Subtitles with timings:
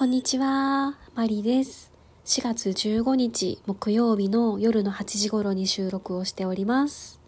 [0.00, 1.92] こんにちは、マリです。
[2.24, 7.20] 4月15日木曜日の夜の8時頃に収録をしております。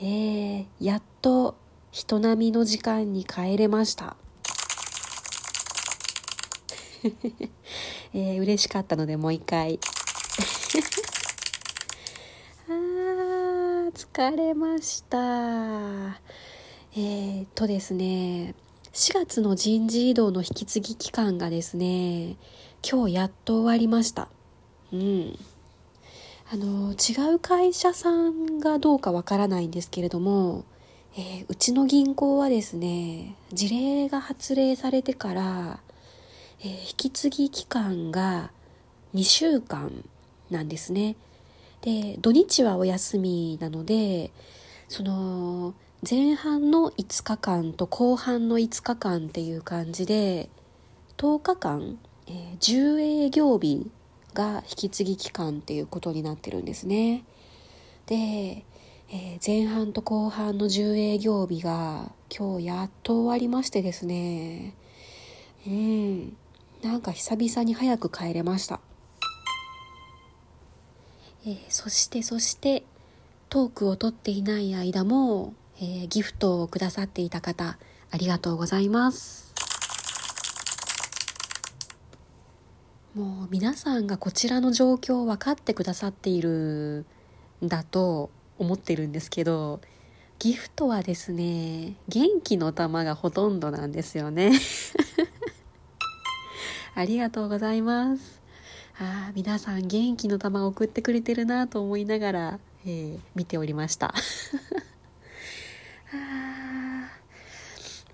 [0.00, 1.54] えー、やっと
[1.92, 4.16] 人並みの時間に帰れました。
[8.14, 9.78] えー、嬉しかったのでもう一回。
[12.68, 16.18] あー、疲れました。
[16.96, 18.56] えー、とですね、
[18.92, 22.36] 4月の人事異動の引き継ぎ期間がですね、
[22.82, 24.28] 今日やっと終わりました。
[24.92, 25.38] うん。
[26.52, 30.64] あの、違う会社さんがどうかわからないんですけれども、
[31.16, 35.80] えー、うちの銀行はですね、事例が発令されてから、
[36.60, 38.50] えー、引き継ぎ期間が
[39.14, 40.04] 2週間
[40.50, 41.14] なんですね。
[41.82, 44.32] で、土日はお休みなので、
[44.88, 45.74] その、
[46.08, 50.48] 前半の5日間と後半の5日間っていう感じで
[51.18, 53.90] 10日間、えー、10営業日
[54.32, 57.24] が引き継ぎ期間っていうことになってるんですね。
[58.06, 64.74] で、えー、前半と後半の10営業日が今日やっと終わりましてですね。
[65.66, 66.36] うん。
[66.82, 68.80] なんか久々に早く帰れました、
[71.44, 72.84] えー、そしてそして
[73.50, 77.78] トークをとっていない間もえー、ギフトをくださっていた方、
[78.10, 79.54] ありがとうございます。
[83.14, 87.06] もう皆さんがこちらの状況を分かってくださっている
[87.64, 89.80] んだと思ってるんですけど、
[90.38, 94.52] ギフトはですね、元気の玉がほとんどなんですよね。
[96.94, 98.42] ありがとうございます。
[98.98, 104.12] ああ、皆さん元気の玉を送ってくれてるなと思いながら、えー、見ておりました。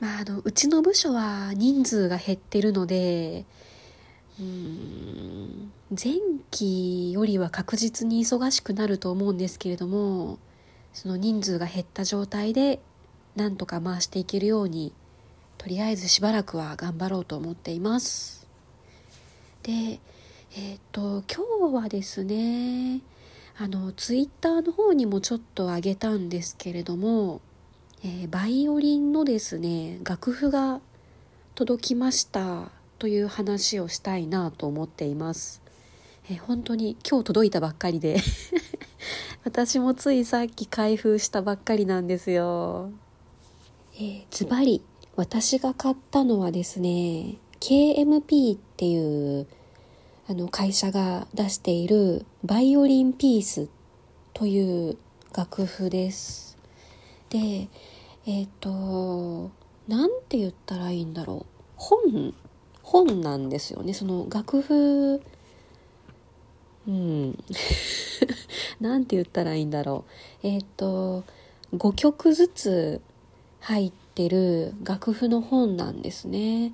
[0.01, 3.47] まあ、あのうちの部署は人数が減ってるので
[4.39, 6.15] うん前
[6.51, 10.39] 期よりは確実に忙しくなると思うんですけれども
[10.93, 12.81] その人数が減った状態で
[13.35, 14.93] なんとか回していけるように
[15.59, 18.47] とりあえずしばらくは頑張ろうと思っています。
[19.63, 20.01] で
[20.59, 23.01] えっ、と今日はですね
[23.59, 27.41] あのツイッターの方にもちょっと上げたんですけれども
[28.07, 30.81] えー、バイオリンのですね楽譜が
[31.57, 35.61] 届きましたという話をしたいなと思っています、
[36.31, 38.21] えー、本当に今日届いたばっかりで
[39.43, 42.91] 私もついさっき開封したばっかりなんですよ。
[44.31, 44.83] ズバリ
[45.17, 49.47] 私が買ったのはですね KMP っていう
[50.29, 53.69] あの会社が出しているバイオリンピース
[54.33, 54.97] という
[55.35, 56.46] 楽譜です。
[57.31, 57.69] で
[58.27, 59.51] えっ、ー、と
[59.89, 61.53] 何て言ったらいいんだろう。
[61.77, 62.35] 本
[62.83, 63.95] 本なんですよね。
[63.95, 65.21] その楽譜。
[66.89, 67.39] うん。
[68.81, 70.05] 何て言ったらいいんだろ
[70.43, 70.47] う。
[70.47, 71.25] えっ、ー、と
[71.75, 73.01] 5曲ずつ
[73.61, 76.73] 入ってる楽譜の本なんですね。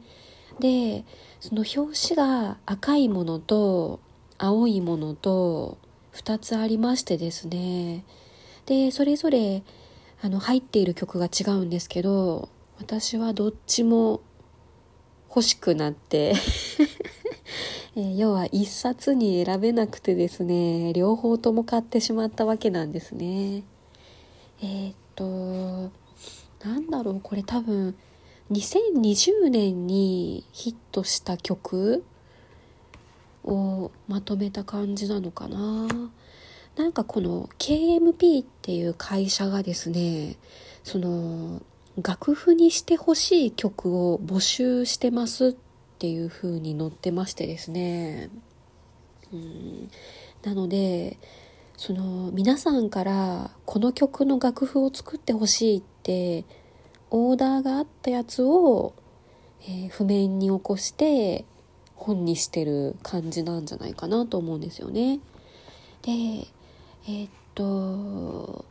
[0.60, 1.04] で
[1.40, 4.00] その表紙が赤いものと
[4.38, 5.78] 青いものと
[6.14, 8.04] 2つありましてですね。
[8.66, 9.62] でそれぞれ
[10.24, 14.20] あの入っている曲が違うんですけど私はどっちも
[15.28, 16.34] 欲しくなって
[17.96, 23.64] え要は一冊に選べなくてですね両方とも買ってしまったわけなんですね。
[24.62, 25.90] えー、っと
[26.64, 27.96] なんだろうこれ多分
[28.52, 32.04] 2020年にヒットした曲
[33.44, 35.88] をまとめた感じなのかな。
[36.76, 40.36] なんかこの KMP っていう会社がですね
[40.84, 41.62] その
[42.02, 45.54] 楽譜にしてほしい曲を募集してますっ
[45.98, 48.30] ていう風に載ってましてですね
[49.32, 49.90] うん
[50.42, 51.18] なので
[51.76, 56.44] その皆さんからこの曲の楽譜を作ってほしいって
[57.10, 58.94] オーダーがあったやつを、
[59.62, 61.44] えー、譜面に起こして
[61.94, 65.20] 本にしてる感じなんじゃないかなと思うんですよね。
[66.02, 66.48] で
[67.08, 68.64] え、っと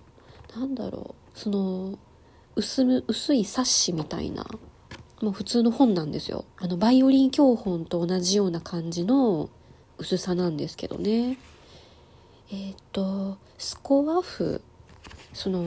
[0.55, 1.39] なんだろう。
[1.39, 1.97] その
[2.55, 4.45] 薄薄い冊子みたいな。
[5.21, 6.45] もう普通の本なんですよ。
[6.57, 9.49] あのバイオリン教本と同じような感じの
[9.97, 11.37] 薄さなんですけどね。
[12.51, 14.61] えー、っとスコア譜。
[15.33, 15.65] その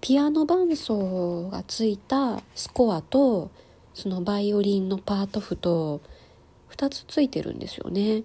[0.00, 3.50] ピアノ伴奏がついたスコアと
[3.94, 6.02] そのバイオリンのパート譜と
[6.70, 8.22] 2つついてるんですよね。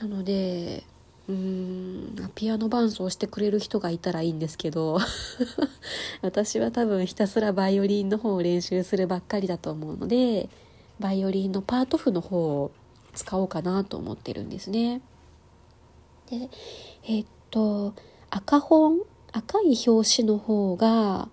[0.00, 0.84] なので
[1.30, 4.98] うんピアノ伴奏してくれる人がいたらいいんですけど
[6.22, 10.48] 私は多分ひたすらバイオリンの方を練習するばっかりだと思うので
[10.98, 12.72] バイオリンのパート譜の方を
[13.14, 15.02] 使おうかなと思ってるんですね。
[16.30, 16.50] で
[17.04, 17.94] えっと
[18.28, 19.00] 赤本
[19.32, 21.28] 赤い表紙の方が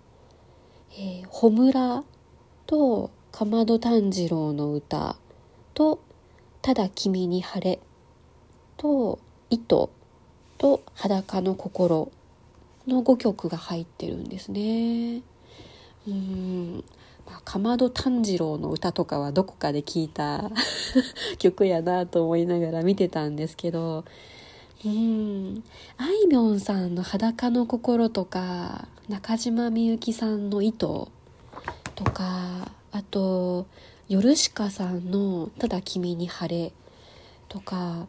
[0.94, 2.04] 「えー、穂村」
[2.68, 5.18] と「かまど炭治郎の歌」
[5.74, 6.00] と
[6.62, 7.80] 「ただ君に晴れ」
[8.78, 9.18] と
[9.50, 9.90] 「糸」
[10.58, 12.12] と「裸の心」
[12.88, 15.22] の5曲が入ってるんですね。
[16.08, 16.84] うん。
[17.26, 20.50] まあ、かまど炭治郎の歌とかはどこかで聞いた
[21.38, 24.06] 曲やなと思いながら見てたんですけど。
[24.86, 25.64] うん。
[25.98, 31.10] あいみょんさんの「裸の心」とか中島みゆきさんの「糸」
[31.96, 33.66] とかあと
[34.08, 36.72] ヨルシカさんの「ただ君に晴れ」
[37.50, 38.08] とか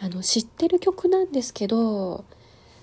[0.00, 2.24] あの知ってる曲なんですけど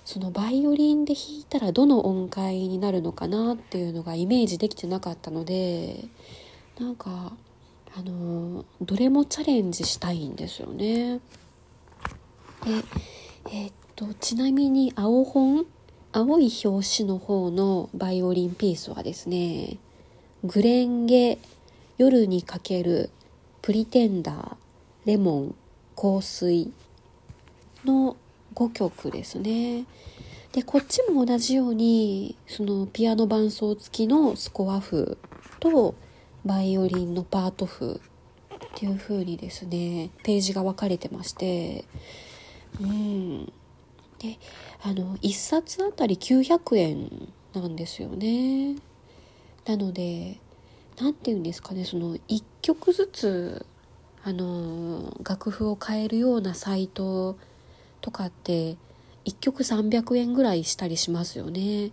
[0.04, 6.04] そのバイオリンで弾いたらどの音階になるのかなっていうのがイメージできてなかったので
[6.78, 7.32] なんか
[7.96, 11.20] あのどれもチャレンジしたいんですよね。
[12.64, 12.70] で
[13.46, 15.66] えー、っとちなみに青本
[16.12, 19.78] 青い表紙の方のバイオリンピースはですね
[20.42, 21.38] グレンゲ
[21.96, 23.10] 夜にかける
[23.62, 24.56] プリテンダー
[25.06, 25.54] レモン
[25.96, 26.72] 香水
[27.84, 28.16] の
[28.54, 29.84] 5曲ですね。
[30.52, 35.18] でこっちも同じようにそのピアノ伴奏付きのスコア譜
[35.58, 35.96] と
[36.44, 38.00] バイオリンのパート譜
[38.54, 41.84] っていう風にですねページが分かれてまして。
[42.80, 43.52] うん。
[44.18, 44.38] で
[44.82, 48.76] あの1冊あたり900円なんですよね。
[49.66, 50.38] なので
[51.00, 53.66] 何て言うんですかねその1曲ずつ
[54.22, 57.36] あの楽譜を変えるようなサイト
[58.04, 58.76] とかって
[59.24, 61.90] 1曲300円ぐらいしたりしますよね。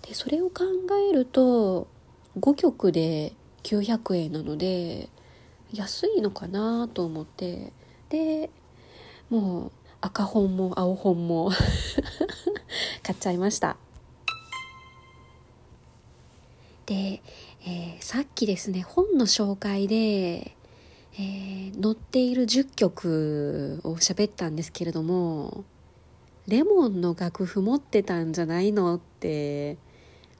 [0.00, 0.64] でそれを考
[1.10, 1.86] えると
[2.40, 5.10] 5曲で900円なので
[5.74, 7.72] 安いのかなと思って
[8.08, 8.48] で
[9.28, 11.50] もう赤本も青本も
[13.02, 13.76] 買っちゃいました
[16.86, 17.22] で、
[17.66, 20.53] えー、さっきですね本の紹介で
[21.16, 25.64] えー、載っている10曲を喋ったんですけれども
[26.48, 29.78] レモンの楽譜持ってたんじゃないのって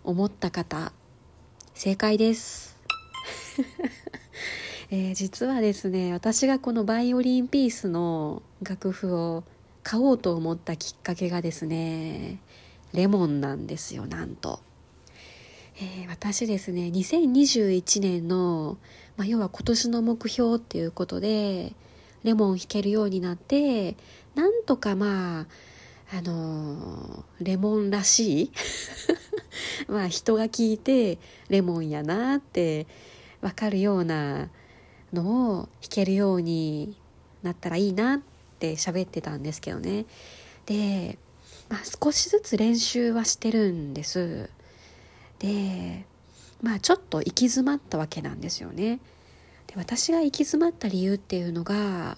[0.03, 0.93] 思った方
[1.75, 2.77] 正解です、
[4.91, 9.45] えー、実はですね私がこのバイオリンピースの楽譜を
[9.83, 12.41] 買おうと思ったきっかけがですね
[12.93, 14.61] レモンなんですよなんと。
[15.77, 18.79] えー、私ですね2021年の、
[19.17, 21.73] まあ、要は今年の目標っていうことで
[22.23, 23.97] レモン弾けるようになって
[24.35, 25.47] なんとかまあ
[26.17, 28.53] あのー、レモンらしい
[29.89, 31.19] まあ人が聞いて
[31.49, 32.87] レモンやなって
[33.41, 34.51] 分かるような
[35.13, 36.97] のを弾けるように
[37.43, 38.21] なったらいいなっ
[38.59, 40.07] て喋ってたんですけどね。
[40.67, 41.19] で、
[41.69, 44.51] まあ、少しずつ練習はしてるんです。
[45.45, 46.07] で
[46.63, 48.99] まあちょっと行き詰まったわけなんですよね。
[49.67, 52.17] で私が行き詰まった理由っていうのが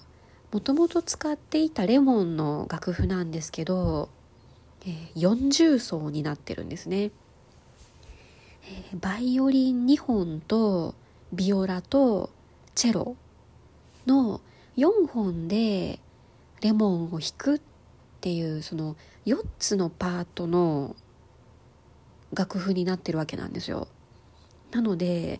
[0.53, 4.09] もともと使っていたレモンの楽譜なんですけど、
[4.85, 7.11] えー、40層になってるんですね。
[8.63, 10.95] えー、バイオリン2本と
[11.33, 12.29] ビオラと
[12.75, 13.17] チェロ
[14.05, 14.39] の
[14.77, 15.99] 4本で
[16.61, 17.61] レモンを弾くっ
[18.21, 20.95] ていうその4つのパートの
[22.33, 23.87] 楽譜になってるわけなんですよ。
[24.71, 25.39] なので、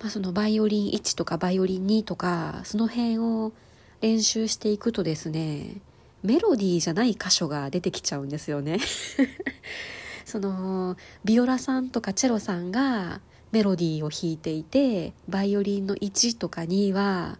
[0.00, 3.52] まあ、そのバイオリン1とかバイオリン2とかその辺を
[4.00, 5.76] 練習していくとですね
[6.22, 8.78] メロディーじゃない箇所が出てきちゃうんですよね。
[10.24, 13.20] そのビオラさんとかチェロさんが
[13.52, 17.38] メロディーを弾いていてバイオリンの1とか2は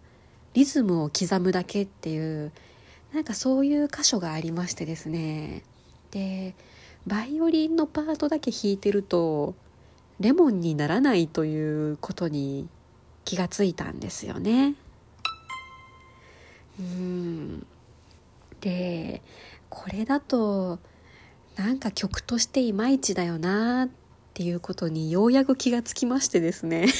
[0.53, 2.51] リズムを刻むだけっていう
[3.13, 5.63] なんかそういう箇所がありましてですね
[6.11, 6.53] で
[7.07, 9.55] バイオリンのパートだけ弾いてると
[10.19, 12.67] レモンにならないということに
[13.25, 14.75] 気がついたんですよね。
[16.79, 17.65] うん。
[18.61, 19.21] で
[19.69, 20.79] これだと
[21.55, 23.89] なんか曲としていまいちだよなっ
[24.33, 26.87] ていうことにようやく気がつきましてですね。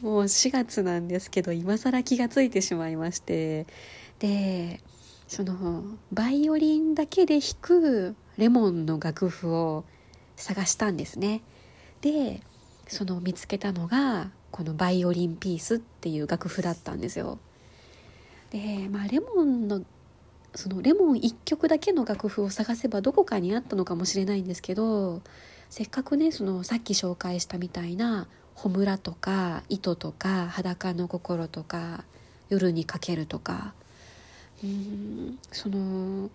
[0.00, 3.66] もう4月なんですけど今更気がついてしまいまして。
[4.20, 4.80] で
[5.28, 9.84] そのバイオリンだけで弾くレモンの楽譜を
[10.36, 11.42] 探したんですね。
[12.00, 12.40] で
[12.86, 17.38] その見つけたのがこのバイオリンピースっていう楽譜だったんですよ。
[18.50, 19.84] でまあレモンの
[20.54, 25.20] そのレモン1曲だけの楽譜を探せばどこかにあったのかもしれないんですけど
[25.68, 28.28] せっかくねそのさっき紹介したみたいな
[28.64, 32.04] 「むら」とか「糸」とか「裸の心」とか
[32.48, 33.74] 「夜にかける」とか
[34.62, 35.38] うん。
[35.52, 36.30] その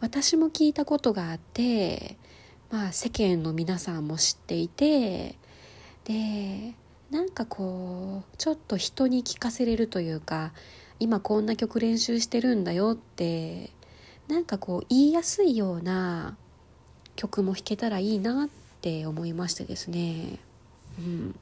[0.00, 2.16] 私も聞いたことがあって
[2.70, 5.36] まあ世間の皆さんも知っていて
[6.04, 6.74] で
[7.10, 10.52] なんかこうちょっと人に聞かせれるというか
[10.98, 13.70] 今こんな曲練習してるんだよって
[14.28, 16.36] なんかこう言いやすいような
[17.16, 18.48] 曲も弾けたらいいなっ
[18.80, 20.38] て思いましてですね、
[20.98, 21.38] うん、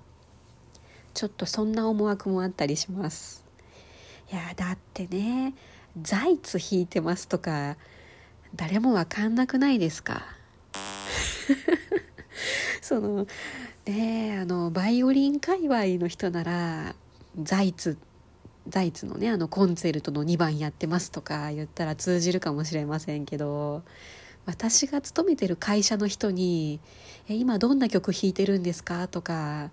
[1.14, 3.44] ちょっとそんな思惑もあったりします。
[4.32, 5.54] いやだってね
[6.00, 7.76] ザイツ弾いてますとか
[8.54, 10.23] 誰もわかんなくないですか？
[12.82, 13.26] その
[13.87, 16.94] ねあのバイオリン界隈の人なら
[17.42, 17.97] ザイツ
[18.68, 23.82] ザイツのねあのコンチェルトの2番やってますとか言ったら通じるかもしれませんけど
[24.47, 26.80] 私が勤めてる会社の人に
[27.28, 29.70] 「え今どんな曲弾いてるんですか?」とか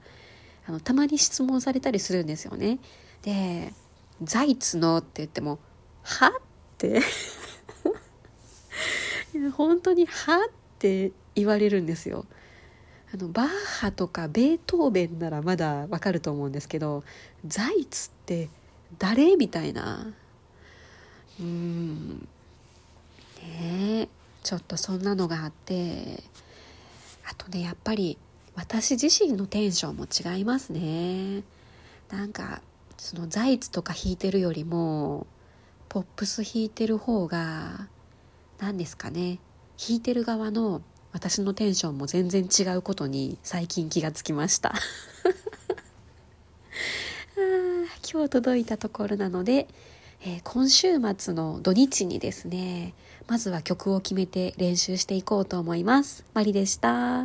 [0.67, 2.79] あのたまに質問されたりするんですよね。
[3.21, 3.74] で
[4.24, 5.59] 「ザイツの」って言っても
[6.07, 6.41] 「は?」っ
[6.77, 7.01] て
[9.55, 10.49] 本当に「は?」っ
[10.79, 12.25] て言われるんですよ。
[13.13, 17.05] あのバッハとかベートーベンならまだわかると思うんですけど
[17.45, 18.49] ザイツって
[18.99, 20.13] 誰みたいな
[21.39, 22.27] うん
[23.41, 24.09] ね
[24.43, 26.21] ちょっとそんなのがあって
[27.29, 28.17] あとねやっぱり
[28.55, 31.43] 私自身のテンションも違いますね
[32.09, 32.61] なんか
[32.97, 35.27] そのザイツとか弾いてるよりも
[35.97, 37.87] ポップス弾いてる方が
[38.59, 39.39] 何ですかね。
[39.83, 44.75] 弾いてる側の私のテンションも全然違うことに最近気がつきました。
[48.13, 49.67] 今日届いたところなので、
[50.21, 52.93] えー、今週末の土日にですね
[53.25, 56.23] まずは曲を決めて練習していこうと思います。
[56.35, 57.07] マリでした。